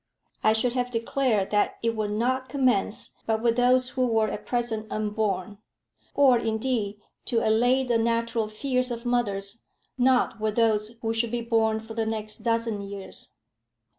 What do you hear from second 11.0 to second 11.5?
who should be